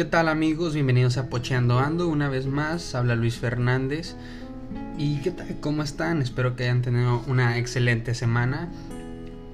[0.00, 0.72] ¿Qué tal amigos?
[0.72, 2.08] Bienvenidos a Pocheando Ando.
[2.08, 4.16] Una vez más, habla Luis Fernández.
[4.96, 5.58] ¿Y qué tal?
[5.60, 6.22] ¿Cómo están?
[6.22, 8.70] Espero que hayan tenido una excelente semana.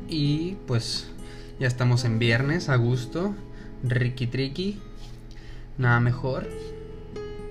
[0.08, 1.10] Y pues
[1.58, 3.34] ya estamos en viernes, a gusto.
[3.82, 4.80] Ricky Tricky.
[5.78, 6.46] Nada mejor.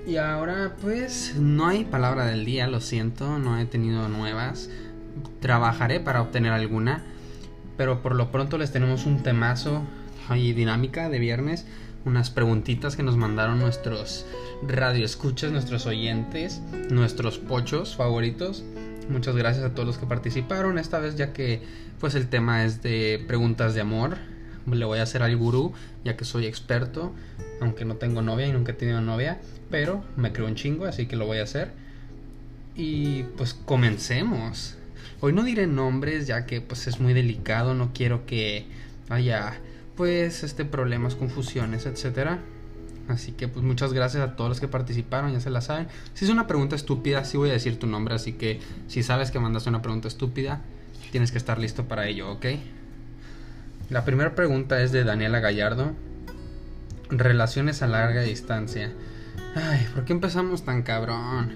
[0.07, 4.69] Y ahora pues no hay palabra del día, lo siento, no he tenido nuevas.
[5.41, 7.03] Trabajaré para obtener alguna.
[7.75, 9.83] Pero por lo pronto les tenemos un temazo
[10.33, 11.65] y dinámica de viernes
[12.05, 14.25] unas preguntitas que nos mandaron nuestros
[14.65, 18.63] radioescuchas, nuestros oyentes, nuestros pochos favoritos.
[19.09, 20.77] Muchas gracias a todos los que participaron.
[20.77, 21.61] Esta vez ya que
[21.99, 24.17] pues el tema es de preguntas de amor,
[24.71, 25.73] le voy a hacer al gurú
[26.03, 27.13] ya que soy experto,
[27.61, 31.07] aunque no tengo novia y nunca he tenido novia, pero me creo un chingo, así
[31.07, 31.71] que lo voy a hacer.
[32.75, 34.75] Y pues comencemos.
[35.21, 38.67] Hoy no diré nombres ya que pues es muy delicado, no quiero que
[39.09, 39.59] haya
[39.95, 42.39] pues este problemas, confusiones, etcétera.
[43.07, 45.87] Así que pues muchas gracias a todos los que participaron, ya se la saben.
[46.13, 49.31] Si es una pregunta estúpida, sí voy a decir tu nombre, así que si sabes
[49.31, 50.61] que mandaste una pregunta estúpida,
[51.11, 52.45] tienes que estar listo para ello, ¿ok?
[53.89, 55.93] La primera pregunta es de Daniela Gallardo.
[57.09, 58.91] Relaciones a larga distancia.
[59.55, 61.51] Ay, ¿por qué empezamos tan cabrón?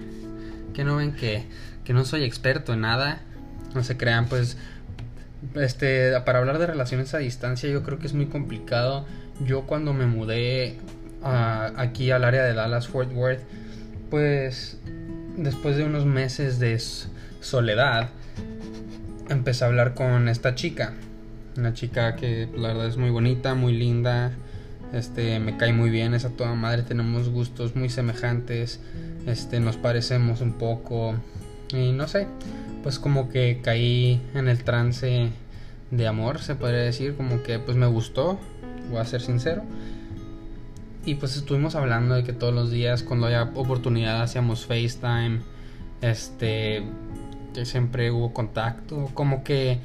[0.72, 1.46] Que no ven que,
[1.84, 3.22] que no soy experto en nada.
[3.74, 4.56] No se crean, pues
[5.54, 9.06] este, para hablar de relaciones a distancia yo creo que es muy complicado.
[9.44, 10.76] Yo cuando me mudé
[11.22, 13.40] aquí al área de Dallas Fort Worth,
[14.10, 14.78] pues
[15.36, 16.78] después de unos meses de
[17.40, 18.10] soledad,
[19.28, 20.92] empecé a hablar con esta chica.
[21.56, 24.32] Una chica que la verdad es muy bonita, muy linda.
[24.92, 28.80] Este, me cae muy bien, es a toda madre, tenemos gustos muy semejantes.
[29.26, 31.14] Este, nos parecemos un poco.
[31.72, 32.26] Y no sé,
[32.82, 35.30] pues como que caí en el trance
[35.90, 38.38] de amor, se podría decir, como que pues me gustó,
[38.90, 39.62] voy a ser sincero.
[41.04, 45.40] Y pues estuvimos hablando de que todos los días cuando haya oportunidad hacíamos FaceTime,
[46.02, 46.82] este,
[47.54, 49.78] que siempre hubo contacto, como que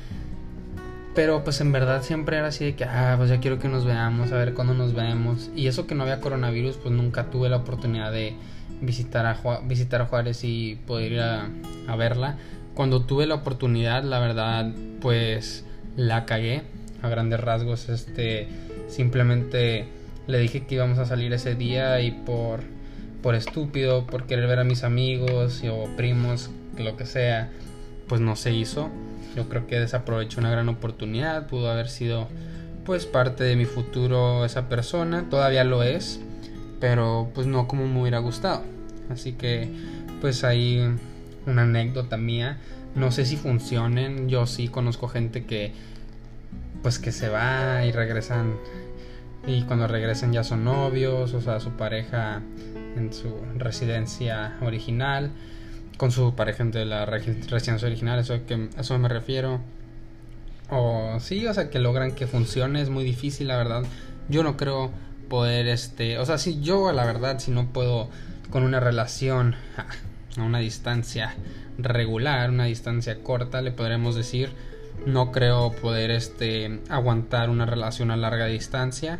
[1.15, 3.85] pero pues en verdad siempre era así de que, ah, pues ya quiero que nos
[3.85, 5.49] veamos, a ver cuándo nos vemos.
[5.55, 8.35] Y eso que no había coronavirus, pues nunca tuve la oportunidad de
[8.81, 12.35] visitar a, visitar a Juárez y poder ir a verla
[12.75, 14.71] cuando tuve la oportunidad, la verdad,
[15.01, 15.63] pues
[15.95, 16.63] la cagué
[17.01, 17.89] a grandes rasgos.
[17.89, 18.47] Este,
[18.87, 19.87] simplemente
[20.27, 22.59] le dije que íbamos a salir ese día y por,
[23.23, 27.49] por estúpido, por querer ver a mis amigos o primos, lo que sea,
[28.07, 28.89] pues no se hizo.
[29.35, 32.27] Yo creo que desaproveché una gran oportunidad, pudo haber sido
[32.85, 36.19] pues parte de mi futuro esa persona, todavía lo es,
[36.79, 38.63] pero pues no como me hubiera gustado.
[39.09, 39.69] Así que
[40.21, 40.81] pues ahí
[41.45, 42.57] una anécdota mía.
[42.95, 44.29] No sé si funcionen.
[44.29, 45.73] Yo sí conozco gente que
[46.81, 48.57] pues que se va y regresan
[49.47, 52.41] y cuando regresan ya son novios, o sea, su pareja
[52.95, 55.31] en su residencia original,
[55.97, 59.61] con su pareja de la residencia original, eso que eso me refiero.
[60.69, 63.83] O sí, o sea, que logran que funcione, es muy difícil, la verdad.
[64.29, 64.91] Yo no creo
[65.29, 68.09] poder este, o sea, si yo la verdad si no puedo
[68.51, 69.55] con una relación
[70.37, 71.35] a una distancia
[71.77, 74.49] regular, una distancia corta, le podremos decir.
[75.05, 79.19] No creo poder este, aguantar una relación a larga distancia.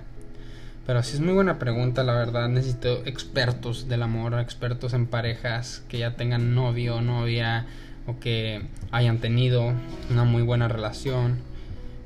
[0.87, 2.47] Pero sí es muy buena pregunta, la verdad.
[2.47, 7.65] Necesito expertos del amor, expertos en parejas que ya tengan novio o novia
[8.07, 8.61] o que
[8.91, 9.73] hayan tenido
[10.09, 11.39] una muy buena relación.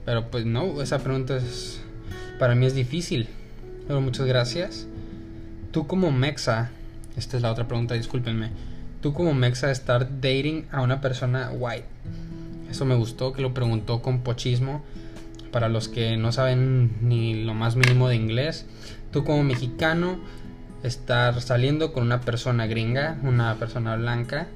[0.06, 1.82] Pero pues no, esa pregunta es
[2.40, 3.28] para mí es difícil.
[3.88, 4.88] Pero muchas gracias.
[5.72, 6.72] Tú como Mexa,
[7.18, 8.69] esta es la otra pregunta, discúlpenme
[9.02, 11.86] tú como mexa estar dating a una persona white.
[12.70, 14.84] Eso me gustó que lo preguntó con pochismo.
[15.52, 18.68] Para los que no saben ni lo más mínimo de inglés,
[19.12, 20.20] tú como mexicano
[20.84, 24.48] estar saliendo con una persona gringa, una persona blanca,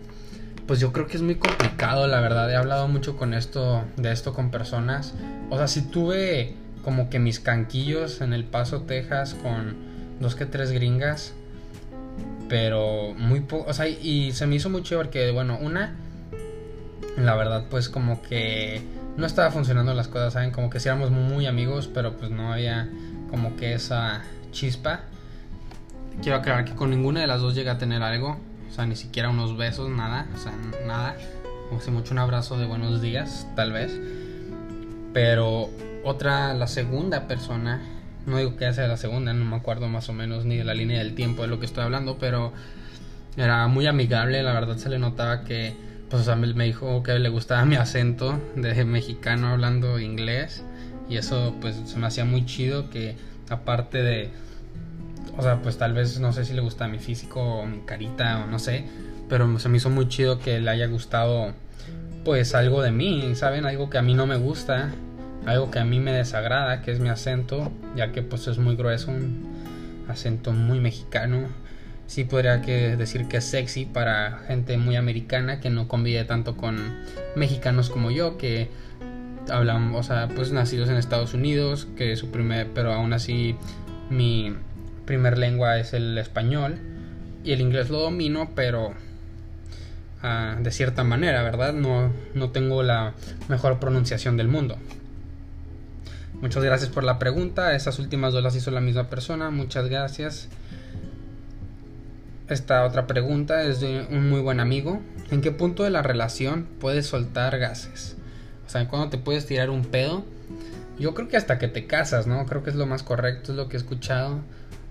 [0.67, 2.49] pues yo creo que es muy complicado, la verdad.
[2.51, 5.13] He hablado mucho con esto de esto con personas.
[5.49, 9.75] O sea, si tuve como que mis canquillos en El Paso, Texas con
[10.19, 11.33] dos que tres gringas,
[12.53, 15.95] pero muy poco, o sea, y se me hizo muy chévere porque, bueno, una,
[17.17, 18.79] la verdad, pues como que
[19.17, 20.51] no estaba funcionando las cosas, ¿saben?
[20.51, 22.87] Como que sí éramos muy amigos, pero pues no había
[23.31, 24.21] como que esa
[24.51, 24.99] chispa.
[26.21, 28.37] Quiero aclarar que con ninguna de las dos llega a tener algo,
[28.69, 30.53] o sea, ni siquiera unos besos, nada, o sea,
[30.85, 31.15] nada.
[31.69, 33.99] Como si mucho un abrazo de buenos días, tal vez.
[35.11, 35.71] Pero
[36.03, 37.81] otra, la segunda persona
[38.25, 40.73] no digo que sea la segunda, no me acuerdo más o menos ni de la
[40.73, 42.53] línea del tiempo de lo que estoy hablando, pero
[43.37, 45.73] era muy amigable, la verdad se le notaba que,
[46.09, 50.63] pues, o sea, me dijo que le gustaba mi acento de mexicano hablando inglés
[51.09, 53.15] y eso, pues, se me hacía muy chido que
[53.49, 54.43] aparte de
[55.37, 58.43] o sea, pues tal vez no sé si le gusta mi físico o mi carita
[58.43, 58.85] o no sé,
[59.29, 61.53] pero se me hizo muy chido que le haya gustado
[62.23, 63.65] pues algo de mí, ¿saben?
[63.65, 64.91] Algo que a mí no me gusta,
[65.45, 68.75] algo que a mí me desagrada, que es mi acento, ya que pues es muy
[68.75, 71.47] grueso, un acento muy mexicano.
[72.07, 76.57] Sí podría que decir que es sexy para gente muy americana que no convive tanto
[76.57, 76.77] con
[77.35, 78.69] mexicanos como yo, que
[79.49, 83.55] hablan, o sea, pues nacidos en Estados Unidos, que su primer, pero aún así
[84.09, 84.55] mi
[85.05, 86.77] primer lengua es el español
[87.43, 88.93] y el inglés lo domino, pero
[90.21, 91.73] ah, de cierta manera, ¿verdad?
[91.73, 93.13] No, no tengo la
[93.49, 94.77] mejor pronunciación del mundo.
[96.43, 97.73] Muchas gracias por la pregunta.
[97.73, 99.49] Esas últimas dos las hizo la misma persona.
[99.49, 100.49] Muchas gracias.
[102.49, 104.99] Esta otra pregunta es de un muy buen amigo.
[105.31, 108.17] ¿En qué punto de la relación puedes soltar gases?
[108.67, 110.25] O sea, ¿cuándo te puedes tirar un pedo?
[110.99, 112.45] Yo creo que hasta que te casas, ¿no?
[112.45, 114.41] Creo que es lo más correcto, es lo que he escuchado.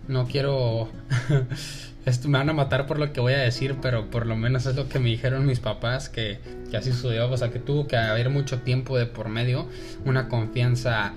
[0.08, 0.88] No quiero...
[2.26, 4.74] Me van a matar por lo que voy a decir, pero por lo menos es
[4.74, 6.40] lo que me dijeron mis papás, que,
[6.70, 7.30] que así sucedió.
[7.30, 9.68] O sea, que tuvo que haber mucho tiempo de por medio,
[10.06, 11.12] una confianza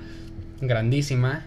[0.61, 1.43] grandísima.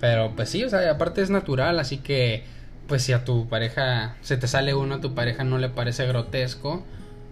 [0.00, 2.44] Pero pues sí, o sea, aparte es natural, así que
[2.86, 6.06] pues si a tu pareja se te sale uno, a tu pareja no le parece
[6.06, 6.84] grotesco,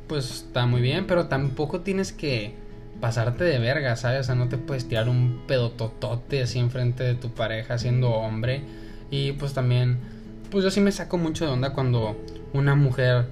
[0.08, 2.54] pues está muy bien, pero tampoco tienes que
[3.00, 4.20] pasarte de verga, ¿sabes?
[4.20, 8.62] O sea, no te puedes tirar un pedototote así enfrente de tu pareja siendo hombre.
[9.10, 9.98] Y pues también,
[10.50, 12.16] pues yo sí me saco mucho de onda cuando
[12.52, 13.26] una mujer,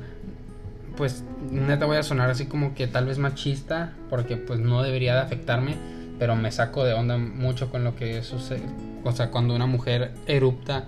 [0.96, 5.14] pues neta voy a sonar así como que tal vez machista, porque pues no debería
[5.14, 5.76] de afectarme,
[6.22, 8.62] pero me saco de onda mucho con lo que sucede.
[9.02, 10.86] O sea, cuando una mujer erupta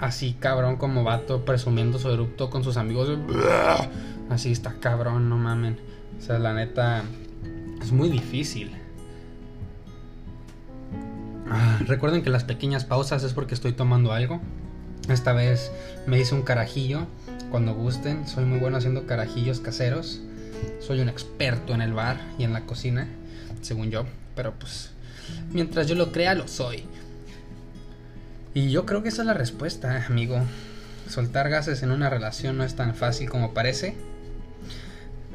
[0.00, 3.08] así cabrón como vato presumiendo su erupto con sus amigos.
[4.28, 5.78] Así está cabrón, no mamen.
[6.18, 7.04] O sea, la neta
[7.80, 8.72] es muy difícil.
[11.48, 14.40] Ah, recuerden que las pequeñas pausas es porque estoy tomando algo.
[15.08, 15.70] Esta vez
[16.08, 17.06] me hice un carajillo.
[17.52, 20.20] Cuando gusten, soy muy bueno haciendo carajillos caseros.
[20.80, 23.06] Soy un experto en el bar y en la cocina,
[23.62, 24.04] según yo.
[24.38, 24.90] Pero pues,
[25.50, 26.84] mientras yo lo crea, lo soy.
[28.54, 30.40] Y yo creo que esa es la respuesta, amigo.
[31.08, 33.96] Soltar gases en una relación no es tan fácil como parece.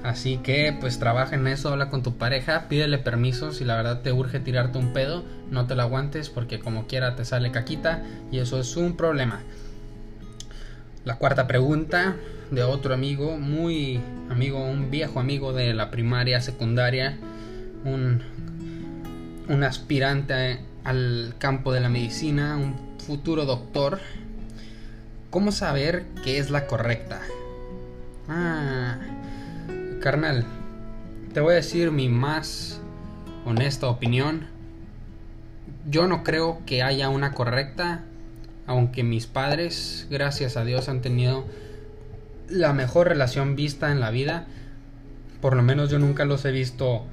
[0.03, 4.03] Así que pues trabaja en eso, habla con tu pareja, pídele permiso, si la verdad
[4.03, 8.03] te urge tirarte un pedo, no te lo aguantes porque como quiera te sale caquita
[8.31, 9.41] y eso es un problema.
[11.03, 12.15] La cuarta pregunta
[12.51, 13.99] de otro amigo, muy
[14.29, 17.17] amigo, un viejo amigo de la primaria, secundaria,
[17.83, 18.21] un,
[19.47, 23.99] un aspirante al campo de la medicina, un futuro doctor.
[25.29, 27.21] ¿Cómo saber qué es la correcta?
[28.27, 28.97] Ah,
[30.01, 30.45] Carnal,
[31.33, 32.79] te voy a decir mi más
[33.45, 34.47] honesta opinión.
[35.89, 38.03] Yo no creo que haya una correcta,
[38.67, 41.45] aunque mis padres, gracias a Dios, han tenido
[42.47, 44.45] la mejor relación vista en la vida.
[45.41, 47.05] Por lo menos yo nunca los he visto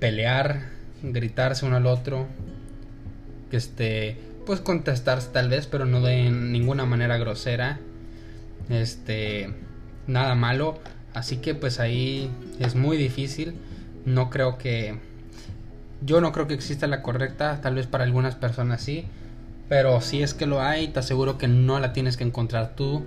[0.00, 2.26] pelear, gritarse uno al otro,
[3.50, 4.16] que este,
[4.46, 7.78] pues contestarse tal vez, pero no de ninguna manera grosera.
[8.68, 9.50] Este,
[10.06, 10.78] nada malo
[11.18, 12.30] Así que pues ahí
[12.60, 13.54] es muy difícil.
[14.04, 14.98] No creo que...
[16.00, 19.04] Yo no creo que exista la correcta, tal vez para algunas personas sí.
[19.68, 23.02] Pero si es que lo hay, te aseguro que no la tienes que encontrar tú.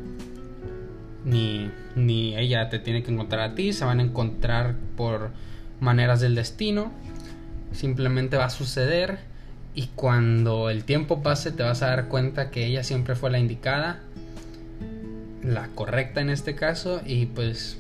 [1.23, 3.71] Ni, ni ella te tiene que encontrar a ti.
[3.71, 5.31] Se van a encontrar por
[5.79, 6.91] maneras del destino.
[7.71, 9.19] Simplemente va a suceder.
[9.73, 13.39] Y cuando el tiempo pase te vas a dar cuenta que ella siempre fue la
[13.39, 13.99] indicada.
[15.43, 17.01] La correcta en este caso.
[17.05, 17.77] Y pues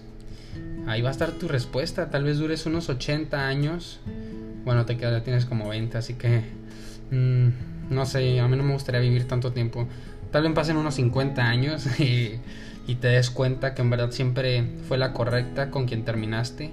[0.87, 2.09] ahí va a estar tu respuesta.
[2.09, 3.99] Tal vez dures unos 80 años.
[4.65, 6.43] Bueno, te quedas, ya tienes como 20, así que
[7.09, 7.49] mm,
[7.89, 9.87] no sé, a mí no me gustaría vivir tanto tiempo.
[10.31, 12.39] Tal vez pasen unos 50 años y,
[12.87, 16.71] y te des cuenta que en verdad siempre fue la correcta con quien terminaste.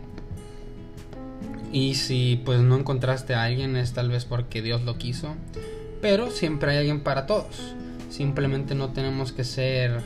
[1.72, 5.36] Y si pues no encontraste a alguien es tal vez porque Dios lo quiso.
[6.00, 7.74] Pero siempre hay alguien para todos.
[8.10, 10.00] Simplemente no tenemos que ser,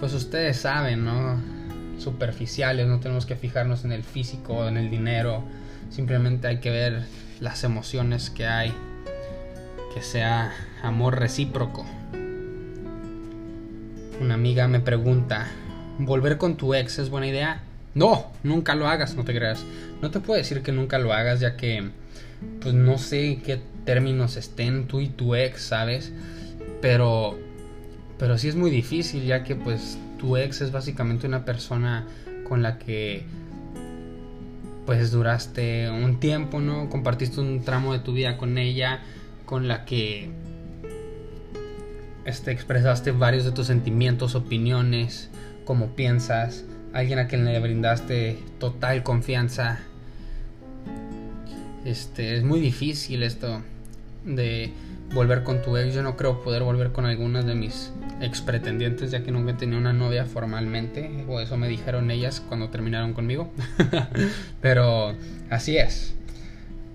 [0.00, 1.58] pues ustedes saben, ¿no?
[1.98, 5.42] superficiales, no tenemos que fijarnos en el físico, en el dinero,
[5.90, 7.04] simplemente hay que ver
[7.40, 8.72] las emociones que hay,
[9.94, 11.84] que sea amor recíproco.
[14.20, 15.48] Una amiga me pregunta,
[15.98, 17.62] ¿volver con tu ex es buena idea?
[17.94, 19.64] No, nunca lo hagas, no te creas.
[20.02, 21.90] No te puedo decir que nunca lo hagas ya que
[22.60, 26.12] pues no sé qué términos estén tú y tu ex, ¿sabes?
[26.80, 27.38] Pero
[28.18, 32.06] pero sí es muy difícil ya que pues tu ex es básicamente una persona
[32.48, 33.24] con la que
[34.86, 36.88] pues duraste un tiempo, ¿no?
[36.88, 39.00] Compartiste un tramo de tu vida con ella,
[39.44, 40.30] con la que
[42.24, 45.30] este, expresaste varios de tus sentimientos, opiniones,
[45.64, 49.80] cómo piensas, alguien a quien le brindaste total confianza.
[51.84, 53.62] Este, es muy difícil esto
[54.24, 54.72] de
[55.14, 55.94] volver con tu ex.
[55.94, 59.78] Yo no creo poder volver con algunas de mis ex pretendientes, ya que nunca tenía
[59.78, 63.50] una novia formalmente, o eso me dijeron ellas cuando terminaron conmigo.
[64.60, 65.14] Pero
[65.50, 66.14] así es.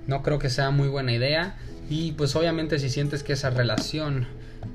[0.07, 1.55] No creo que sea muy buena idea.
[1.89, 4.27] Y pues obviamente si sientes que esa relación,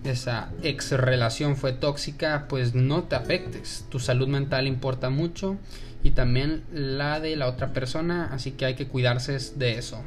[0.04, 3.84] esa ex relación fue tóxica, pues no te afectes.
[3.88, 5.56] Tu salud mental importa mucho
[6.02, 10.02] y también la de la otra persona, así que hay que cuidarse de eso.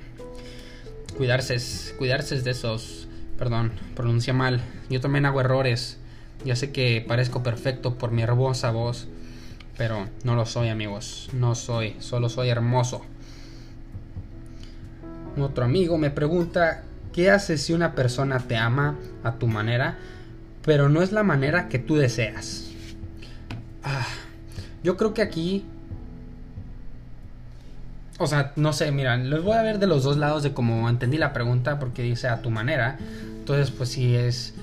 [1.18, 1.58] Cuidarse,
[1.98, 3.08] cuidarse de esos
[3.42, 4.62] Perdón, pronuncia mal.
[4.92, 5.98] Yo también hago errores.
[6.46, 9.08] Ya sé que parezco perfecto por mi hermosa voz,
[9.80, 11.28] pero no lo soy, amigos.
[11.34, 13.02] No soy, solo soy hermoso.
[15.40, 16.84] Otro amigo me pregunta,
[17.14, 19.98] ¿qué haces si una persona te ama a tu manera,
[20.64, 22.72] pero no es la manera que tú deseas?
[23.84, 24.08] Ah,
[24.84, 25.66] yo creo que aquí
[28.22, 30.88] o sea, no sé, mira, los voy a ver de los dos lados de cómo
[30.88, 33.00] entendí la pregunta, porque dice a tu manera.
[33.40, 34.54] Entonces, pues si es.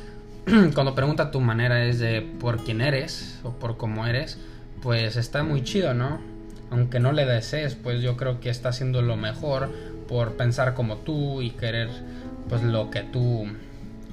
[0.74, 4.38] Cuando pregunta a tu manera es de por quién eres o por cómo eres,
[4.80, 6.20] pues está muy chido, ¿no?
[6.70, 9.70] Aunque no le desees, pues yo creo que está haciendo lo mejor
[10.06, 11.88] por pensar como tú y querer,
[12.48, 13.46] pues lo que tú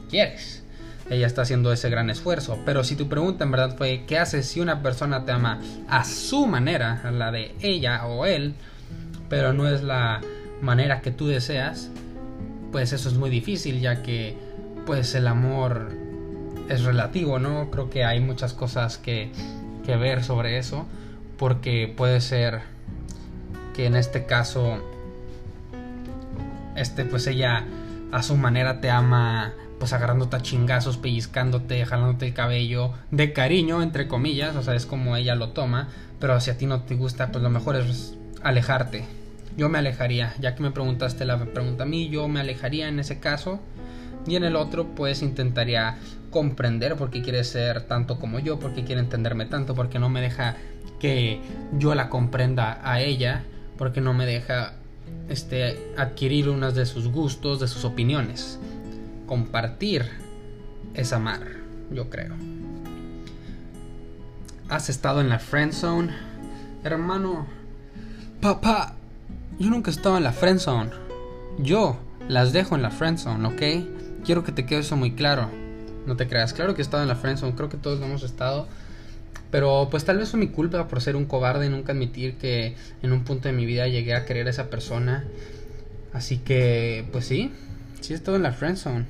[0.09, 0.63] quieres.
[1.09, 2.57] Ella está haciendo ese gran esfuerzo.
[2.65, 6.03] Pero si tu pregunta en verdad fue, ¿qué haces si una persona te ama a
[6.03, 8.55] su manera, a la de ella o él?
[9.29, 10.21] pero no es la
[10.61, 11.89] manera que tú deseas,
[12.71, 14.37] pues eso es muy difícil ya que
[14.85, 15.91] pues el amor
[16.69, 17.69] es relativo, ¿no?
[17.71, 19.31] Creo que hay muchas cosas que,
[19.85, 20.85] que ver sobre eso,
[21.37, 22.61] porque puede ser
[23.75, 24.79] que en este caso,
[26.75, 27.65] este pues ella
[28.11, 33.81] a su manera te ama pues agarrándote a chingazos, pellizcándote, jalándote el cabello, de cariño,
[33.81, 36.95] entre comillas, o sea, es como ella lo toma, pero si a ti no te
[36.95, 39.05] gusta, pues lo mejor es alejarte.
[39.57, 42.99] Yo me alejaría, ya que me preguntaste la pregunta a mí, yo me alejaría en
[42.99, 43.59] ese caso.
[44.27, 45.97] Y en el otro, pues intentaría
[46.31, 50.09] comprender por qué quiere ser tanto como yo, por qué quiere entenderme tanto, porque no
[50.09, 50.55] me deja
[50.99, 51.39] que
[51.77, 53.43] yo la comprenda a ella,
[53.77, 54.73] porque no me deja
[55.29, 58.59] este, adquirir unas de sus gustos, de sus opiniones.
[59.25, 60.05] Compartir
[60.93, 61.41] es amar,
[61.91, 62.35] yo creo.
[64.69, 66.13] ¿Has estado en la friend zone?
[66.83, 67.47] Hermano,
[68.45, 68.93] Papá,
[69.57, 70.91] yo nunca he estado en la friendzone.
[71.57, 71.97] Yo
[72.27, 74.23] las dejo en la friendzone, ¿ok?
[74.23, 75.49] Quiero que te quede eso muy claro.
[76.05, 78.21] No te creas, claro que he estado en la friendzone, creo que todos lo hemos
[78.21, 78.67] estado.
[79.51, 82.75] Pero pues tal vez fue mi culpa por ser un cobarde y nunca admitir que
[83.01, 85.25] en un punto de mi vida llegué a querer a esa persona.
[86.13, 87.51] Así que, pues sí,
[88.01, 89.05] sí he estado en la friendzone.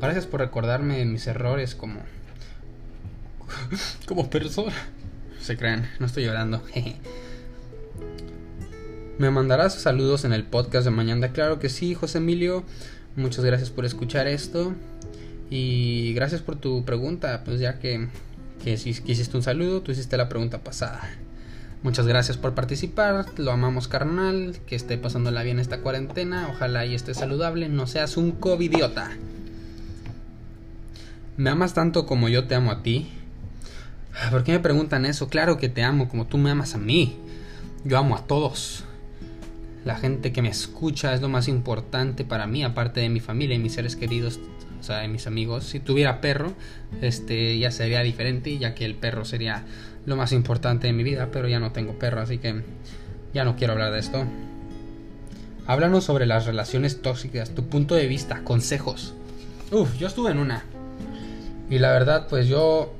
[0.00, 2.00] Gracias por recordarme mis errores como...
[4.06, 4.74] como persona.
[5.40, 6.62] Se crean, no estoy llorando.
[9.18, 11.32] ¿Me mandarás saludos en el podcast de mañana?
[11.32, 12.62] Claro que sí, José Emilio.
[13.16, 14.74] Muchas gracias por escuchar esto.
[15.50, 18.08] Y gracias por tu pregunta, pues ya que,
[18.62, 21.08] que si quisiste un saludo, tú hiciste la pregunta pasada.
[21.82, 26.94] Muchas gracias por participar, lo amamos carnal, que esté pasándola bien esta cuarentena, ojalá y
[26.94, 29.10] esté saludable, no seas un covidiota.
[31.36, 33.12] ¿Me amas tanto como yo te amo a ti?
[34.30, 35.28] ¿Por qué me preguntan eso?
[35.28, 37.16] Claro que te amo como tú me amas a mí.
[37.84, 38.84] Yo amo a todos
[39.88, 43.56] la gente que me escucha es lo más importante para mí, aparte de mi familia
[43.56, 44.38] y mis seres queridos,
[44.78, 45.64] o sea, de mis amigos.
[45.64, 46.52] Si tuviera perro,
[47.00, 49.64] este ya sería diferente, ya que el perro sería
[50.06, 52.62] lo más importante de mi vida, pero ya no tengo perro, así que
[53.34, 54.24] ya no quiero hablar de esto.
[55.66, 59.14] Háblanos sobre las relaciones tóxicas, tu punto de vista, consejos.
[59.70, 60.64] Uf, yo estuve en una.
[61.68, 62.94] Y la verdad, pues yo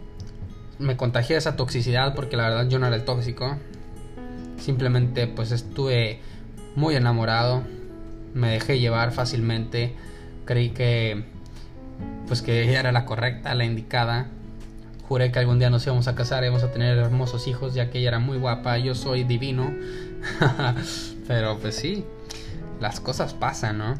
[0.79, 3.57] me contagié de esa toxicidad porque la verdad yo no era el tóxico.
[4.59, 6.21] Simplemente pues estuve
[6.75, 7.63] muy enamorado,
[8.35, 9.95] me dejé llevar fácilmente,
[10.45, 11.25] creí que
[12.27, 14.27] pues que ella era la correcta, la indicada.
[15.09, 17.99] Juré que algún día nos íbamos a casar, íbamos a tener hermosos hijos, ya que
[17.99, 19.73] ella era muy guapa, yo soy divino.
[21.29, 22.05] Pero pues sí,
[22.81, 23.95] las cosas pasan, ¿no?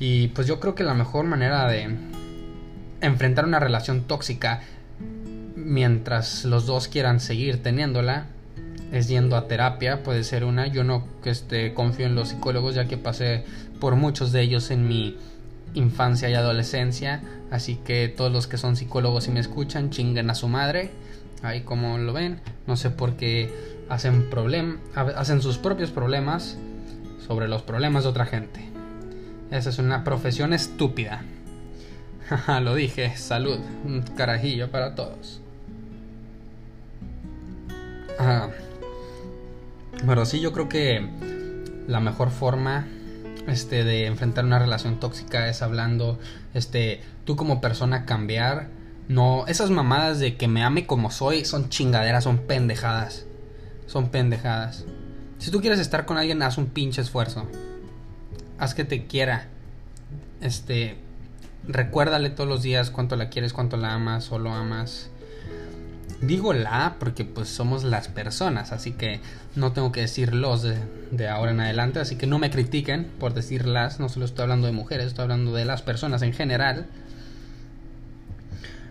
[0.00, 1.96] Y pues yo creo que la mejor manera de
[3.00, 4.60] enfrentar una relación tóxica
[5.54, 8.26] mientras los dos quieran seguir teniéndola
[8.92, 10.66] es yendo a terapia, puede ser una.
[10.66, 13.44] Yo no este, confío en los psicólogos ya que pasé
[13.80, 15.16] por muchos de ellos en mi
[15.74, 20.34] infancia y adolescencia, así que todos los que son psicólogos y me escuchan, chinguen a
[20.34, 20.90] su madre,
[21.42, 23.50] ahí como lo ven, no sé por qué
[23.88, 26.58] hacen problem hacen sus propios problemas
[27.26, 28.60] sobre los problemas de otra gente.
[29.50, 31.22] Esa es una profesión estúpida.
[32.62, 35.40] Lo dije, salud, un carajillo para todos.
[38.18, 38.48] Ah,
[40.04, 41.06] bueno, sí, yo creo que
[41.86, 42.86] la mejor forma
[43.48, 46.18] este, de enfrentar una relación tóxica es hablando,
[46.54, 48.68] este, tú como persona cambiar.
[49.08, 53.26] No, esas mamadas de que me ame como soy son chingaderas, son pendejadas.
[53.86, 54.84] Son pendejadas.
[55.38, 57.46] Si tú quieres estar con alguien, haz un pinche esfuerzo.
[58.58, 59.48] Haz que te quiera.
[60.40, 60.98] Este,
[61.66, 65.10] recuérdale todos los días cuánto la quieres, cuánto la amas o lo amas.
[66.20, 69.20] Digo la porque pues somos las personas, así que
[69.54, 73.34] no tengo que decir los de, ahora en adelante, así que no me critiquen por
[73.34, 76.86] decir las, no solo estoy hablando de mujeres, estoy hablando de las personas en general.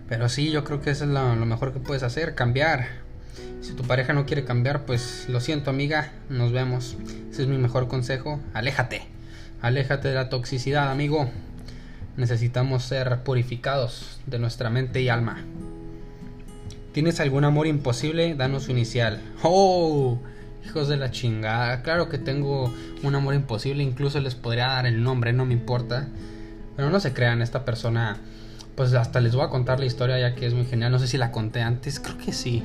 [0.07, 2.87] Pero sí, yo creo que eso es lo, lo mejor que puedes hacer, cambiar.
[3.59, 6.95] Si tu pareja no quiere cambiar, pues lo siento amiga, nos vemos.
[7.29, 9.01] Ese es mi mejor consejo, aléjate.
[9.61, 11.29] Aléjate de la toxicidad, amigo.
[12.15, 15.43] Necesitamos ser purificados de nuestra mente y alma.
[16.97, 18.33] ¿Tienes algún amor imposible?
[18.33, 19.21] Danos su inicial.
[19.43, 20.17] ¡Oh!
[20.65, 21.83] Hijos de la chingada.
[21.83, 22.73] Claro que tengo
[23.03, 23.83] un amor imposible.
[23.83, 26.07] Incluso les podría dar el nombre, no me importa.
[26.75, 28.17] Pero no se crean, esta persona.
[28.73, 30.91] Pues hasta les voy a contar la historia ya que es muy genial.
[30.91, 32.63] No sé si la conté antes, creo que sí.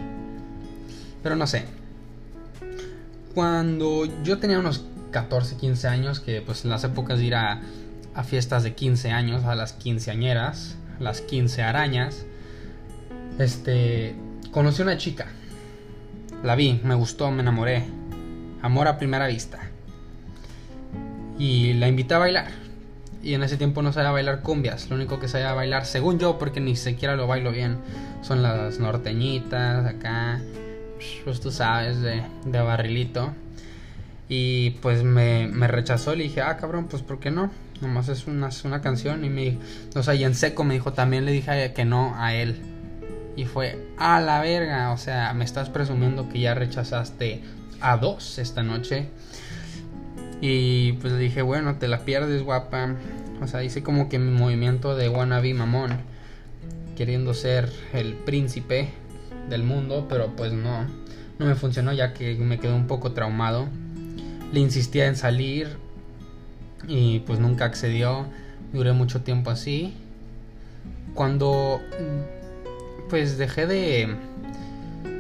[1.23, 1.67] Pero no sé.
[3.35, 7.61] Cuando yo tenía unos 14, 15 años, que pues en las épocas de ir a,
[8.15, 12.25] a fiestas de 15 años, a las quinceañeras, las 15 arañas
[13.39, 14.15] este,
[14.53, 15.27] conocí una chica.
[16.45, 17.85] La vi, me gustó, me enamoré.
[18.61, 19.59] Amor a primera vista.
[21.39, 22.49] Y la invité a bailar.
[23.23, 24.91] Y en ese tiempo no sabía bailar cumbias.
[24.91, 27.79] Lo único que sabía bailar, según yo, porque ni siquiera lo bailo bien,
[28.21, 30.41] son las norteñitas acá.
[31.25, 33.33] Pues tú sabes, de, de barrilito.
[34.29, 36.15] Y pues me, me, rechazó.
[36.15, 37.51] Le dije, ah, cabrón, pues ¿por qué no?
[37.81, 39.25] Nomás es una, una canción.
[39.25, 39.59] Y me
[39.95, 42.72] o sea, y en seco me dijo, también le dije que no a él.
[43.37, 44.93] Y fue a la verga.
[44.93, 47.43] O sea, me estás presumiendo que ya rechazaste
[47.81, 49.09] a dos esta noche.
[50.41, 52.97] Y pues dije, bueno, te la pierdes, guapa.
[53.41, 55.99] O sea, hice como que mi movimiento de wannabe mamón.
[56.97, 58.91] Queriendo ser el príncipe
[59.49, 60.87] del mundo, pero pues no.
[61.39, 63.69] No me funcionó ya que me quedé un poco traumado.
[64.53, 65.77] Le insistía en salir
[66.87, 68.27] y pues nunca accedió.
[68.73, 69.95] Duré mucho tiempo así.
[71.15, 71.81] Cuando
[73.13, 74.17] pues dejé de...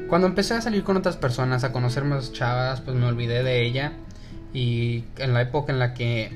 [0.08, 3.66] Cuando empecé a salir con otras personas, a conocer más chavas, pues me olvidé de
[3.66, 3.92] ella.
[4.54, 6.32] Y en la época en la que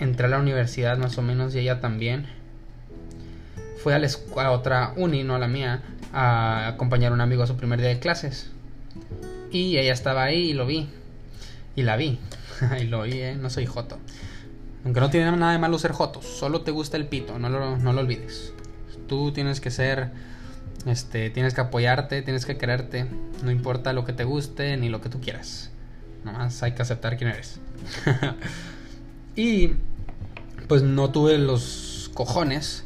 [0.00, 2.26] entré a la universidad más o menos y ella también,
[3.80, 4.08] fue a, la
[4.42, 7.78] a otra uni, no a la mía, a acompañar a un amigo a su primer
[7.78, 8.50] día de clases.
[9.52, 10.88] Y ella estaba ahí y lo vi.
[11.76, 12.18] Y la vi.
[12.80, 13.36] y lo vi, ¿eh?
[13.36, 13.98] No soy joto.
[14.84, 16.26] Aunque no tiene nada de malo ser jotos.
[16.26, 18.52] Solo te gusta el pito, no lo, no lo olvides.
[19.06, 20.10] Tú tienes que ser
[20.86, 23.06] este, tienes que apoyarte, tienes que quererte.
[23.42, 25.70] No importa lo que te guste ni lo que tú quieras.
[26.24, 27.60] Nomás hay que aceptar quién eres.
[29.36, 29.72] y
[30.66, 32.84] pues no tuve los cojones,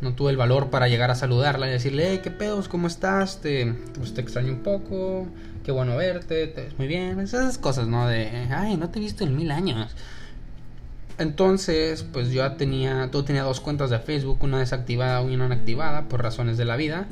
[0.00, 2.68] no tuve el valor para llegar a saludarla y decirle, hey, ¿qué pedos?
[2.68, 3.40] ¿Cómo estás?
[3.40, 5.26] Te, pues, te extraño un poco,
[5.64, 7.20] qué bueno verte, te ves muy bien.
[7.20, 8.06] Esas cosas, ¿no?
[8.06, 9.94] De, ay, no te he visto en mil años.
[11.18, 16.08] Entonces, pues yo tenía, tú tenía dos cuentas de Facebook, una desactivada y una inactivada
[16.08, 17.08] por razones de la vida.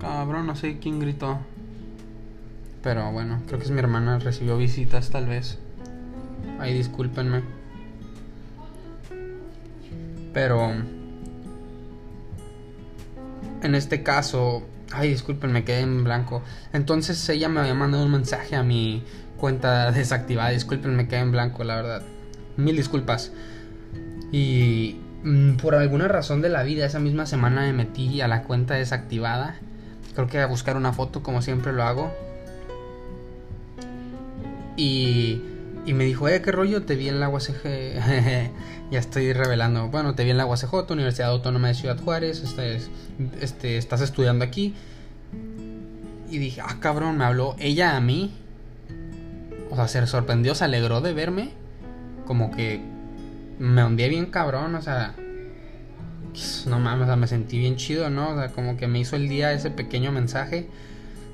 [0.00, 1.38] Cabrón, no sé quién gritó.
[2.82, 5.58] Pero bueno, creo que es mi hermana, recibió visitas tal vez.
[6.58, 7.42] Ay, discúlpenme.
[10.32, 10.72] Pero
[13.62, 16.42] en este caso Ay, disculpen, me quedé en blanco.
[16.72, 19.02] Entonces ella me había mandado un mensaje a mi
[19.36, 20.50] cuenta desactivada.
[20.50, 22.02] Disculpen, me quedé en blanco, la verdad.
[22.56, 23.32] Mil disculpas.
[24.30, 28.42] Y mm, por alguna razón de la vida, esa misma semana me metí a la
[28.42, 29.56] cuenta desactivada.
[30.14, 32.12] Creo que a buscar una foto, como siempre lo hago.
[34.76, 35.42] Y
[35.84, 36.82] y me dijo, eh, ¿qué rollo?
[36.82, 37.64] Te vi en la UACJ.
[38.90, 39.88] ya estoy revelando.
[39.88, 42.42] Bueno, te vi en la UACJ, Universidad Autónoma de Ciudad Juárez.
[42.42, 42.88] Estás,
[43.40, 44.74] este, estás estudiando aquí.
[46.30, 48.32] Y dije, ah, cabrón, me habló ella a mí.
[49.70, 51.50] O sea, se sorprendió, se alegró de verme.
[52.26, 52.80] Como que
[53.58, 55.14] me hundí bien cabrón, o sea.
[56.66, 58.30] No mames, o sea, me sentí bien chido, ¿no?
[58.30, 60.68] O sea, como que me hizo el día ese pequeño mensaje.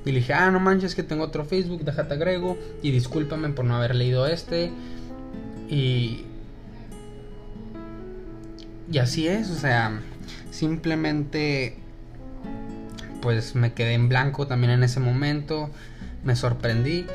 [0.09, 2.57] Y le dije, ah, no manches que tengo otro Facebook, déjate agrego.
[2.81, 4.71] Y discúlpame por no haber leído este.
[5.69, 6.25] Y...
[8.91, 10.01] Y así es, o sea,
[10.49, 11.77] simplemente
[13.21, 15.69] pues me quedé en blanco también en ese momento,
[16.23, 17.05] me sorprendí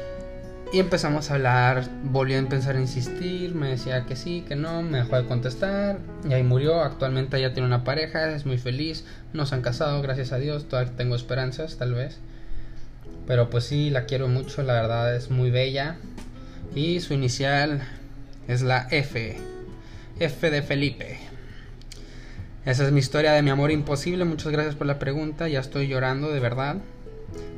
[0.72, 4.82] Y empezamos a hablar, volvió a empezar a insistir, me decía que sí, que no,
[4.82, 9.04] me dejó de contestar, y ahí murió, actualmente ella tiene una pareja, es muy feliz,
[9.32, 12.20] no se han casado, gracias a Dios, todavía tengo esperanzas, tal vez.
[13.26, 15.96] Pero pues sí, la quiero mucho, la verdad es muy bella.
[16.74, 17.82] Y su inicial
[18.48, 19.36] es la F.
[20.18, 21.18] F de Felipe.
[22.64, 24.24] Esa es mi historia de mi amor imposible.
[24.24, 25.48] Muchas gracias por la pregunta.
[25.48, 26.76] Ya estoy llorando, de verdad.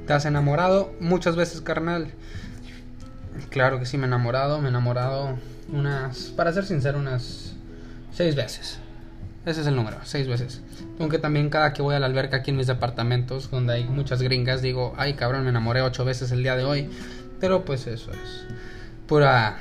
[0.06, 0.92] ¿Te has enamorado?
[1.00, 2.12] Muchas veces, carnal.
[3.50, 4.60] Claro que sí, me he enamorado.
[4.60, 5.38] Me he enamorado
[5.72, 7.54] unas, para ser sincero, unas
[8.12, 8.80] seis veces.
[9.46, 10.60] Ese es el número, seis veces.
[10.98, 14.20] Aunque también cada que voy a la alberca aquí en mis departamentos, donde hay muchas
[14.20, 16.90] gringas, digo, ay cabrón, me enamoré ocho veces el día de hoy.
[17.38, 18.44] Pero pues eso es
[19.06, 19.58] pura,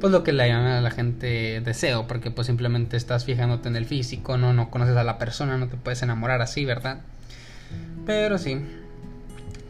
[0.00, 3.74] pues lo que le llaman a la gente deseo, porque pues simplemente estás fijándote en
[3.74, 7.00] el físico, no, no conoces a la persona, no te puedes enamorar así, ¿verdad?
[8.06, 8.64] Pero sí.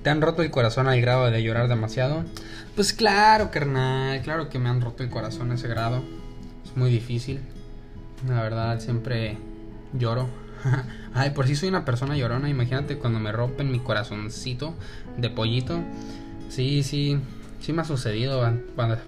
[0.03, 2.25] ¿Te han roto el corazón al grado de llorar demasiado?
[2.75, 6.03] Pues claro, carnal, claro que me han roto el corazón a ese grado.
[6.65, 7.41] Es muy difícil.
[8.29, 9.39] La verdad, siempre
[9.93, 10.29] lloro.
[11.15, 12.49] Ay, por si soy una persona llorona.
[12.49, 14.75] Imagínate cuando me rompen mi corazoncito
[15.17, 15.81] de pollito.
[16.49, 17.19] Sí, sí,
[17.61, 18.43] sí me ha sucedido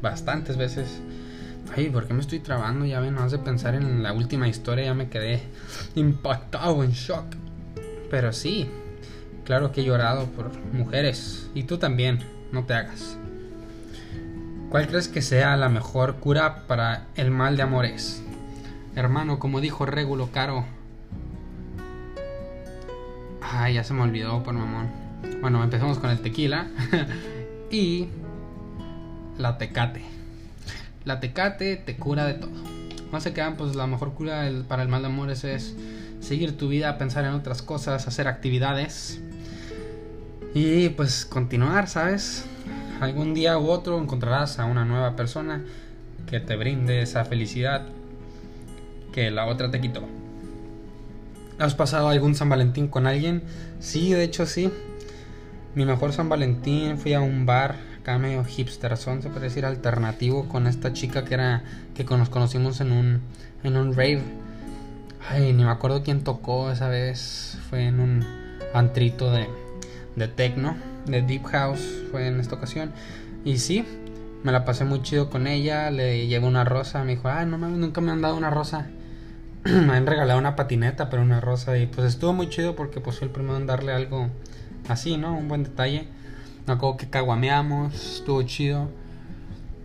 [0.00, 1.00] bastantes veces.
[1.76, 2.84] Ay, ¿por qué me estoy trabando?
[2.84, 5.42] Ya ven, no de pensar en la última historia, ya me quedé
[5.94, 7.24] impactado, en shock.
[8.10, 8.68] Pero sí,
[9.44, 11.50] claro que he llorado por mujeres.
[11.54, 12.20] Y tú también,
[12.50, 13.16] no te hagas.
[14.68, 18.22] ¿Cuál crees que sea la mejor cura para el mal de amores?
[18.94, 20.64] Hermano, como dijo Regulo Caro.
[23.40, 24.90] Ay, ya se me olvidó, por mamón.
[25.40, 26.66] Bueno, empezamos con el tequila.
[27.70, 28.08] y
[29.38, 30.02] la tecate.
[31.04, 32.50] La tecate te cura de todo.
[33.10, 35.74] No se quedan, pues la mejor cura para el mal de amores es
[36.20, 39.22] seguir tu vida, pensar en otras cosas, hacer actividades.
[40.54, 42.44] Y pues continuar, ¿sabes?
[43.00, 45.64] Algún día u otro encontrarás a una nueva persona
[46.26, 47.86] que te brinde esa felicidad
[49.12, 50.02] que la otra te quitó.
[51.58, 53.42] ¿Has pasado algún San Valentín con alguien?
[53.78, 54.70] Sí, de hecho sí.
[55.74, 59.64] Mi mejor San Valentín fui a un bar acá medio hipster son, se puede decir
[59.64, 61.62] alternativo con esta chica que era
[61.94, 63.20] que nos conocimos en un
[63.62, 64.22] en un rave.
[65.28, 67.58] Ay, ni me acuerdo quién tocó esa vez.
[67.70, 68.26] Fue en un
[68.74, 69.46] antrito de
[70.16, 72.92] de techno, de deep house fue en esta ocasión.
[73.44, 73.84] Y sí,
[74.42, 77.56] me la pasé muy chido con ella, le llevé una rosa, me dijo, "Ay, no
[77.56, 78.88] mames, nunca me han dado una rosa."
[79.64, 81.78] me han regalado una patineta, pero una rosa.
[81.78, 84.28] Y pues estuvo muy chido porque pues fue el primero en darle algo
[84.88, 85.36] así, ¿no?
[85.36, 86.08] Un buen detalle.
[86.66, 88.88] Me acuerdo que caguameamos, estuvo chido.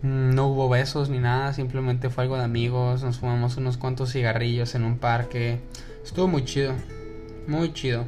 [0.02, 3.02] Mm, no hubo besos ni nada, simplemente fue algo de amigos.
[3.04, 5.60] Nos fumamos unos cuantos cigarrillos en un parque.
[6.04, 6.72] Estuvo muy chido,
[7.46, 8.06] muy chido.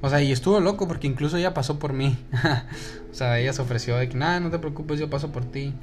[0.00, 2.18] O sea, y estuvo loco porque incluso ella pasó por mí.
[3.10, 5.74] o sea, ella se ofreció de que, nada, no te preocupes, yo paso por ti.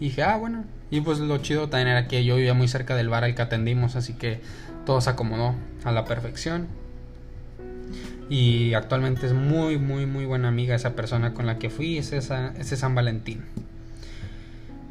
[0.00, 0.64] Y dije, ah, bueno.
[0.90, 3.42] Y pues lo chido también era que yo vivía muy cerca del bar al que
[3.42, 4.40] atendimos, así que
[4.86, 6.66] todo se acomodó a la perfección.
[8.28, 12.12] Y actualmente es muy, muy, muy buena amiga esa persona con la que fui, es
[12.12, 13.44] esa, ese San Valentín.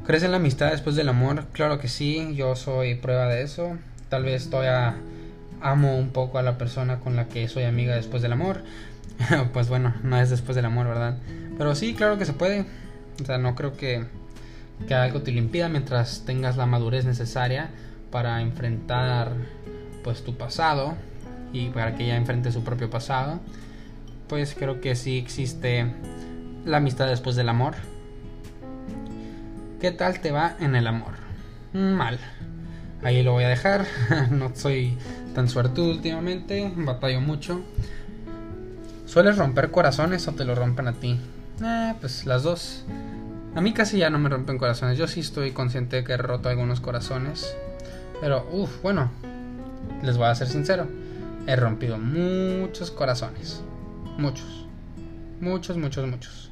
[0.06, 1.46] ¿Crees en la amistad después del amor?
[1.54, 3.78] Claro que sí, yo soy prueba de eso.
[4.10, 4.96] Tal vez todavía
[5.62, 8.64] amo un poco a la persona con la que soy amiga después del amor.
[9.54, 11.18] pues bueno, no es después del amor, ¿verdad?
[11.58, 12.66] Pero sí, claro que se puede.
[13.22, 14.06] O sea, no creo que
[14.88, 17.70] que algo te lo impida mientras tengas la madurez necesaria
[18.12, 19.34] para enfrentar
[20.04, 20.96] pues tu pasado
[21.54, 23.40] y para que ella enfrente su propio pasado.
[24.28, 25.94] Pues creo que sí existe
[26.66, 27.76] la amistad después del amor.
[29.80, 31.14] ¿qué tal te va en el amor?
[31.74, 32.20] mal.
[33.04, 33.86] Ahí lo voy a dejar.
[34.32, 34.98] No soy
[35.34, 37.62] tan suertudo últimamente batallo mucho.
[39.06, 41.20] ¿sueles romper corazones o te lo rompen a ti?
[41.64, 42.86] Eh, pues las dos
[43.56, 44.98] a mí casi ya no me rompen corazones.
[44.98, 47.56] Yo sí estoy consciente de que he roto algunos corazones.
[48.22, 49.10] Pero, uff, bueno,
[50.04, 50.88] les voy a ser sincero.
[51.48, 53.62] He rompido muchos corazones.
[54.18, 54.68] Muchos.
[55.42, 56.52] Muchos, muchos, muchos.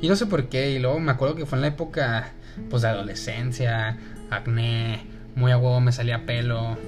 [0.00, 0.70] Y no sé por qué.
[0.70, 2.30] Y luego me acuerdo que fue en la época,
[2.70, 3.98] pues, de adolescencia,
[4.30, 6.78] acné, muy a huevo me salía pelo.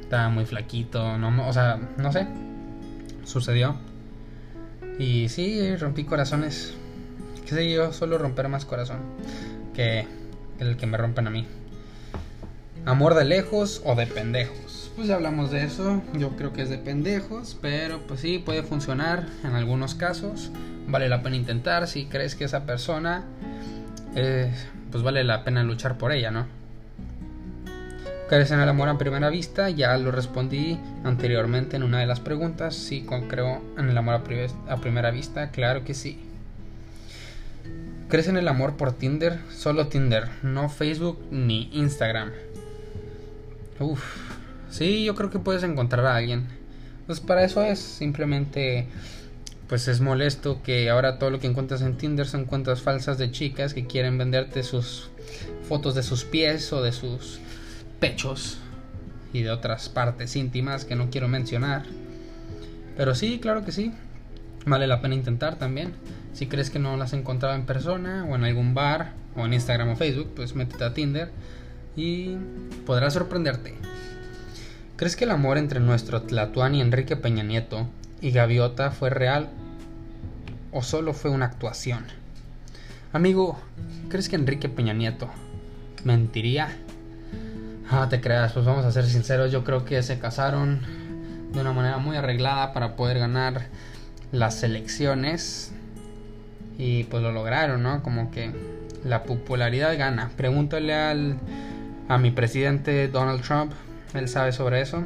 [0.00, 2.26] Estaba muy flaquito, no, o sea, no sé.
[3.24, 3.76] Sucedió.
[4.98, 6.77] Y sí, rompí corazones
[7.48, 8.98] que sé yo, solo romper más corazón
[9.74, 10.06] que
[10.58, 11.46] el que me rompen a mí.
[12.84, 14.92] Amor de lejos o de pendejos.
[14.96, 16.02] Pues ya hablamos de eso.
[16.12, 17.56] Yo creo que es de pendejos.
[17.62, 20.50] Pero pues sí, puede funcionar en algunos casos.
[20.88, 21.86] Vale la pena intentar.
[21.86, 23.24] Si crees que esa persona.
[24.14, 24.52] Eh,
[24.90, 26.46] pues vale la pena luchar por ella, ¿no?
[28.28, 29.70] ¿Crees en el amor a primera vista?
[29.70, 32.74] Ya lo respondí anteriormente en una de las preguntas.
[32.74, 34.22] Sí, creo en el amor
[34.68, 35.50] a primera vista.
[35.50, 36.27] Claro que sí.
[38.08, 39.38] ¿Crees en el amor por Tinder?
[39.54, 42.32] Solo Tinder, no Facebook ni Instagram.
[43.78, 44.02] Uf,
[44.70, 46.46] sí, yo creo que puedes encontrar a alguien.
[47.06, 48.86] Pues para eso es, simplemente
[49.68, 53.30] pues es molesto que ahora todo lo que encuentras en Tinder son cuentas falsas de
[53.30, 55.10] chicas que quieren venderte sus
[55.68, 57.40] fotos de sus pies o de sus
[58.00, 58.56] pechos
[59.34, 61.84] y de otras partes íntimas que no quiero mencionar.
[62.96, 63.92] Pero sí, claro que sí.
[64.68, 65.94] Vale la pena intentar también.
[66.34, 69.54] Si crees que no las has encontrado en persona o en algún bar o en
[69.54, 71.30] Instagram o Facebook, pues métete a Tinder
[71.96, 72.36] y
[72.84, 73.74] podrás sorprenderte.
[74.96, 77.88] ¿Crees que el amor entre nuestro Tlatuani Enrique Peña Nieto
[78.20, 79.48] y Gaviota fue real
[80.72, 82.04] o solo fue una actuación?
[83.12, 83.58] Amigo,
[84.10, 85.30] ¿crees que Enrique Peña Nieto
[86.04, 86.76] mentiría?
[87.90, 90.82] Ah, te creas, pues vamos a ser sinceros, yo creo que se casaron
[91.52, 93.66] de una manera muy arreglada para poder ganar
[94.32, 95.72] las elecciones
[96.76, 98.02] y pues lo lograron, ¿no?
[98.02, 98.52] Como que
[99.04, 100.30] la popularidad gana.
[100.36, 101.36] Pregúntale al
[102.08, 103.72] a mi presidente Donald Trump,
[104.14, 105.04] él sabe sobre eso.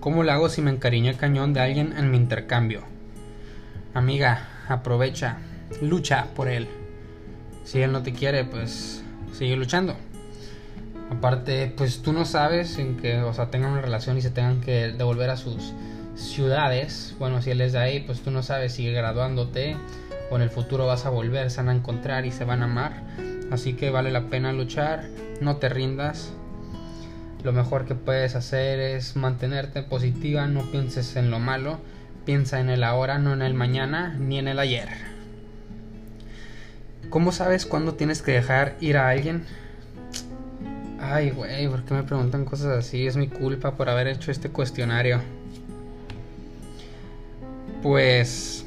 [0.00, 2.82] ¿Cómo le hago si me encariñé cañón de alguien en mi intercambio?
[3.94, 5.38] Amiga, aprovecha,
[5.82, 6.68] lucha por él.
[7.64, 9.96] Si él no te quiere, pues sigue luchando.
[11.10, 14.60] Aparte, pues tú no sabes en que, o sea, tengan una relación y se tengan
[14.60, 15.72] que devolver a sus
[16.18, 17.14] ciudades.
[17.18, 19.76] Bueno, si él es de ahí, pues tú no sabes, sigue graduándote
[20.30, 22.66] o en el futuro vas a volver, se van a encontrar y se van a
[22.66, 23.02] amar.
[23.50, 25.04] Así que vale la pena luchar,
[25.40, 26.32] no te rindas.
[27.42, 31.78] Lo mejor que puedes hacer es mantenerte positiva, no pienses en lo malo,
[32.26, 34.88] piensa en el ahora, no en el mañana ni en el ayer.
[37.10, 39.46] ¿Cómo sabes cuándo tienes que dejar ir a alguien?
[41.00, 43.06] Ay, güey, ¿por qué me preguntan cosas así?
[43.06, 45.22] Es mi culpa por haber hecho este cuestionario.
[47.82, 48.64] Pues...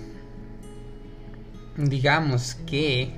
[1.78, 3.12] Digamos que...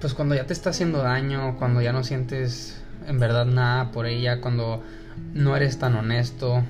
[0.00, 4.06] Pues cuando ya te está haciendo daño, cuando ya no sientes en verdad nada por
[4.06, 4.82] ella, cuando
[5.34, 6.62] no eres tan honesto,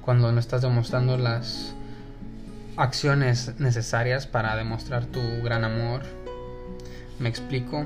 [0.00, 1.74] cuando no estás demostrando las
[2.76, 6.02] acciones necesarias para demostrar tu gran amor.
[7.18, 7.84] ¿Me explico?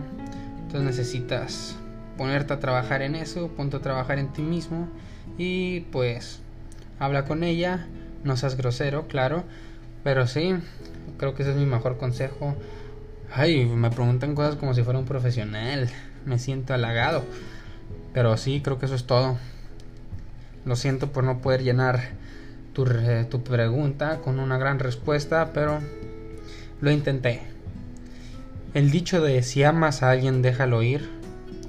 [0.62, 1.76] Entonces necesitas
[2.16, 4.88] ponerte a trabajar en eso, ponte a trabajar en ti mismo
[5.38, 6.40] y pues
[6.98, 7.86] habla con ella,
[8.24, 9.44] no seas grosero, claro,
[10.04, 10.54] pero sí,
[11.18, 12.54] creo que ese es mi mejor consejo.
[13.32, 15.88] Ay, me preguntan cosas como si fuera un profesional,
[16.24, 17.24] me siento halagado,
[18.12, 19.38] pero sí, creo que eso es todo.
[20.64, 22.10] Lo siento por no poder llenar
[22.72, 22.84] tu,
[23.30, 25.80] tu pregunta con una gran respuesta, pero
[26.80, 27.42] lo intenté.
[28.74, 31.20] El dicho de si amas a alguien déjalo ir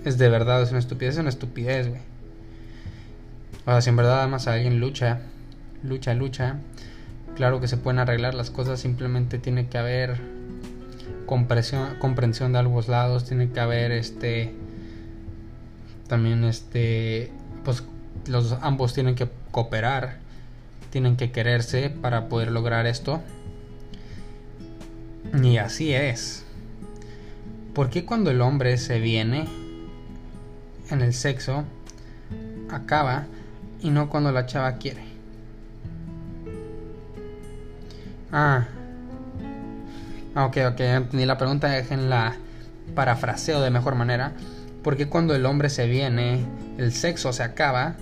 [0.05, 2.01] es de verdad, es una estupidez, es una estupidez, güey.
[3.65, 5.21] O sea, si en verdad amas a alguien, lucha,
[5.83, 6.57] lucha, lucha.
[7.35, 10.19] Claro que se pueden arreglar las cosas, simplemente tiene que haber
[11.25, 14.53] comprensión, comprensión de ambos lados, tiene que haber este
[16.07, 17.31] también este
[17.63, 17.83] pues
[18.27, 20.17] los ambos tienen que cooperar,
[20.89, 23.21] tienen que quererse para poder lograr esto.
[25.41, 26.43] Y así es.
[27.73, 29.47] ¿Por qué cuando el hombre se viene
[30.89, 31.63] en el sexo
[32.69, 33.25] acaba
[33.81, 35.10] y no cuando la chava quiere.
[38.31, 38.65] Ah.
[40.35, 41.69] ah ok, ok, entendí la pregunta,
[42.07, 42.35] la
[42.95, 44.33] parafraseo de mejor manera.
[44.83, 46.45] Porque cuando el hombre se viene,
[46.77, 47.95] el sexo se acaba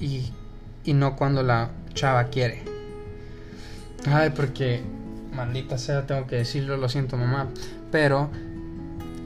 [0.00, 0.32] y,
[0.84, 2.62] y no cuando la chava quiere.
[4.06, 4.82] Ay, porque,
[5.34, 7.48] maldita sea, tengo que decirlo, lo siento mamá.
[7.90, 8.30] Pero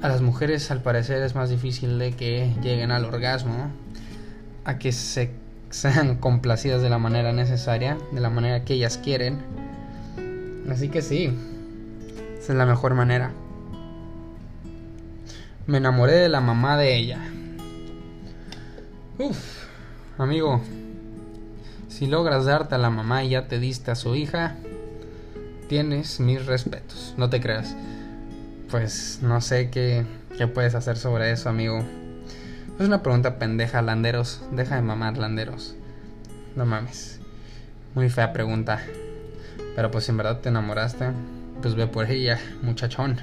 [0.02, 3.70] a las mujeres al parecer es más difícil de que lleguen al orgasmo,
[4.64, 5.30] a que se
[5.70, 9.38] sean complacidas de la manera necesaria, de la manera que ellas quieren.
[10.70, 11.32] Así que sí,
[12.38, 13.32] esa es la mejor manera.
[15.66, 17.20] Me enamoré de la mamá de ella.
[19.18, 19.64] Uf,
[20.18, 20.60] amigo,
[21.88, 24.56] si logras darte a la mamá y ya te diste a su hija,
[25.68, 27.74] tienes mis respetos, no te creas
[28.70, 30.04] pues no sé qué,
[30.36, 31.84] qué puedes hacer sobre eso, amigo.
[32.78, 34.42] Es una pregunta pendeja, landeros.
[34.52, 35.74] Deja de mamar, landeros.
[36.54, 37.20] No mames.
[37.94, 38.80] Muy fea pregunta.
[39.78, 41.06] Pero pues si en verdad te enamoraste,
[41.62, 43.16] pues ve por ella, muchachón.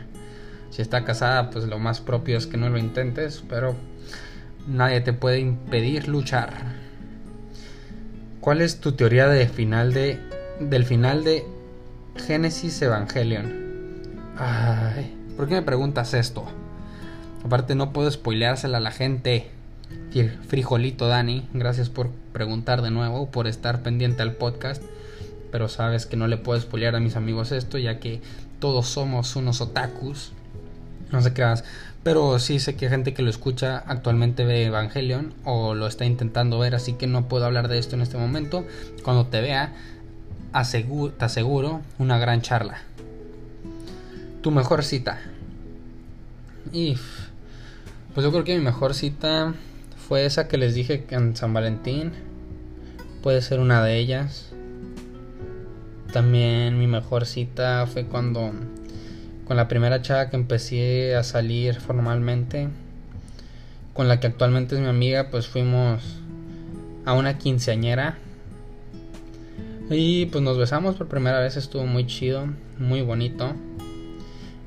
[0.69, 3.75] Si está casada, pues lo más propio es que no lo intentes, pero
[4.65, 6.53] nadie te puede impedir luchar.
[8.39, 10.17] ¿Cuál es tu teoría de final de
[10.61, 11.43] del final de
[12.25, 13.51] Génesis Evangelion?
[14.37, 16.45] Ay, ¿Por qué me preguntas esto?
[17.43, 19.49] Aparte no puedo spoileársela a la gente.
[20.47, 24.81] Frijolito Dani, gracias por preguntar de nuevo, por estar pendiente al podcast.
[25.51, 28.21] Pero sabes que no le puedo spoilear a mis amigos esto, ya que
[28.60, 30.31] todos somos unos otakus.
[31.12, 31.63] No sé qué más.
[32.03, 36.60] Pero sí sé que gente que lo escucha actualmente ve Evangelion o lo está intentando
[36.60, 38.65] ver, así que no puedo hablar de esto en este momento.
[39.03, 39.73] Cuando te vea,
[40.51, 42.77] te aseguro una gran charla.
[44.41, 45.19] Tu mejor cita.
[46.71, 46.95] Y
[48.13, 49.53] pues yo creo que mi mejor cita
[50.08, 52.13] fue esa que les dije en San Valentín.
[53.23, 54.54] Puede ser una de ellas.
[56.15, 58.54] También mi mejor cita fue cuando
[59.45, 62.69] con la primera chava que empecé a salir formalmente,
[63.93, 66.01] con la que actualmente es mi amiga, pues fuimos
[67.04, 68.17] a una quinceañera.
[69.89, 72.47] Y pues nos besamos por primera vez, estuvo muy chido,
[72.80, 73.51] muy bonito,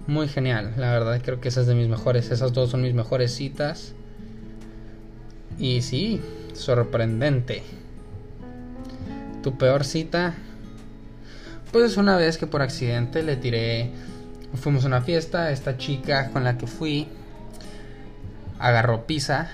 [0.07, 0.75] muy genial.
[0.77, 3.95] La verdad creo que esa es de mis mejores, esas dos son mis mejores citas.
[5.59, 6.21] Y sí,
[6.53, 7.63] sorprendente.
[9.43, 10.35] Tu peor cita,
[11.73, 13.93] pues es una vez que por accidente le tiré
[14.55, 17.07] Fuimos a una fiesta, esta chica con la que fui
[18.59, 19.51] agarró pizza.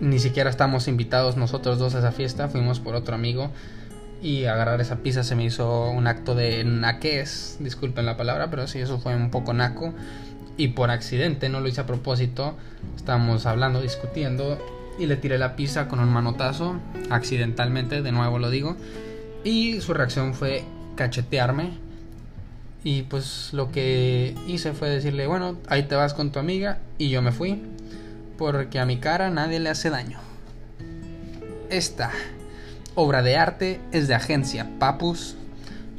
[0.00, 3.50] Ni siquiera estamos invitados nosotros dos a esa fiesta, fuimos por otro amigo
[4.22, 8.66] y agarrar esa pizza se me hizo un acto de naquez, disculpen la palabra, pero
[8.66, 9.92] sí, eso fue un poco naco.
[10.56, 12.56] Y por accidente, no lo hice a propósito,
[12.96, 14.58] estábamos hablando, discutiendo
[14.98, 16.76] y le tiré la pizza con un manotazo,
[17.10, 18.76] accidentalmente, de nuevo lo digo.
[19.44, 20.64] Y su reacción fue
[20.96, 21.86] cachetearme
[22.86, 27.10] y pues lo que hice fue decirle, bueno, ahí te vas con tu amiga y
[27.10, 27.60] yo me fui.
[28.38, 30.20] Porque a mi cara nadie le hace daño.
[31.68, 32.12] Esta
[32.94, 35.34] obra de arte es de agencia Papus.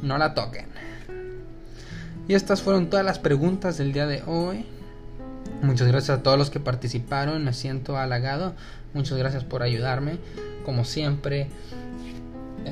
[0.01, 0.67] No la toquen.
[2.29, 4.65] Y estas fueron todas las preguntas del día de hoy.
[5.61, 7.43] Muchas gracias a todos los que participaron.
[7.43, 8.53] Me siento halagado.
[8.93, 10.19] Muchas gracias por ayudarme.
[10.63, 11.49] Como siempre,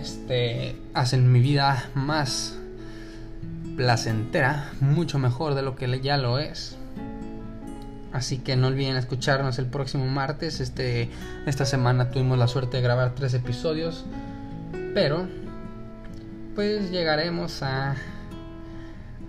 [0.02, 2.58] este, hacen mi vida más
[3.76, 6.78] placentera, mucho mejor de lo que ya lo es.
[8.14, 10.62] Así que no olviden escucharnos el próximo martes.
[10.62, 11.10] Este,
[11.46, 14.06] esta semana tuvimos la suerte de grabar tres episodios.
[14.94, 15.28] Pero,
[16.56, 17.98] pues llegaremos a,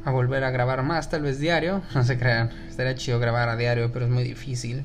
[0.05, 1.83] a volver a grabar más, tal vez diario.
[1.94, 4.85] No se crean, estaría chido grabar a diario, pero es muy difícil.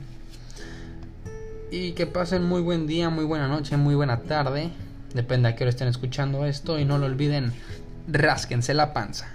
[1.70, 4.72] Y que pasen muy buen día, muy buena noche, muy buena tarde.
[5.14, 6.80] Depende a qué hora estén escuchando esto.
[6.80, 7.54] Y no lo olviden,
[8.08, 9.28] rásquense la panza.